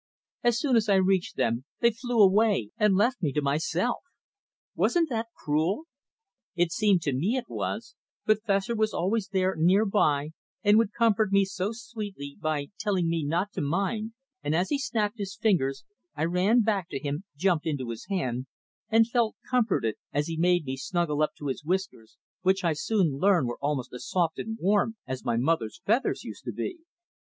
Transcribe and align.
As 0.43 0.57
soon 0.59 0.75
as 0.75 0.89
I 0.89 0.95
reached 0.95 1.35
them 1.35 1.63
they 1.79 1.91
flew 1.91 2.19
away 2.23 2.71
and 2.77 2.95
left 2.95 3.21
me 3.21 3.31
to 3.33 3.41
myself. 3.43 3.99
Wasn't 4.73 5.09
that 5.09 5.27
cruel? 5.35 5.83
It 6.55 6.71
seemed 6.71 7.03
to 7.03 7.13
me 7.13 7.37
it 7.37 7.47
was, 7.47 7.93
but 8.25 8.41
Fessor 8.41 8.73
was 8.73 8.93
always 8.95 9.27
there 9.27 9.53
near 9.55 9.85
by, 9.85 10.31
and 10.63 10.79
would 10.79 10.91
comfort 10.91 11.31
me 11.31 11.45
so 11.45 11.69
sweetly 11.71 12.35
by 12.41 12.69
telling 12.79 13.09
me 13.11 13.23
not 13.23 13.51
to 13.53 13.61
mind; 13.61 14.13
and 14.41 14.55
as 14.55 14.69
he 14.69 14.79
snapped 14.79 15.19
his 15.19 15.35
fingers, 15.35 15.85
I 16.15 16.25
ran 16.25 16.61
back 16.63 16.89
to 16.89 16.99
him, 16.99 17.25
jumped 17.37 17.67
into 17.67 17.91
his 17.91 18.07
hand, 18.09 18.47
and 18.89 19.07
felt 19.07 19.35
comforted 19.47 19.97
as 20.11 20.25
he 20.25 20.35
made 20.35 20.65
me 20.65 20.77
snuggle 20.77 21.21
up 21.21 21.35
to 21.37 21.45
his 21.45 21.63
whiskers, 21.63 22.17
which 22.41 22.63
I 22.63 22.73
soon 22.73 23.19
learned 23.19 23.45
were 23.45 23.59
almost 23.61 23.93
as 23.93 24.09
soft 24.09 24.39
and 24.39 24.57
warm 24.59 24.95
as 25.05 25.23
my 25.23 25.37
mother's 25.37 25.79
feathers 25.85 26.23
used 26.23 26.45
to 26.45 26.51
be. 26.51 26.79